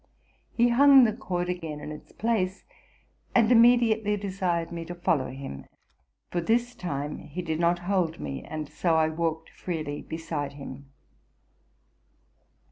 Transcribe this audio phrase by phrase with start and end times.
[0.55, 2.63] He hung the cord again in its place,
[3.35, 5.67] and immediately desired me to follow him;
[6.31, 10.89] for this time he did not hold me, and so I walked freely beside him.